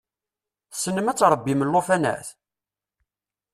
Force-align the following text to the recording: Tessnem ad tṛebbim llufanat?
Tessnem 0.71 1.07
ad 1.11 1.17
tṛebbim 1.17 1.61
llufanat? 1.67 2.27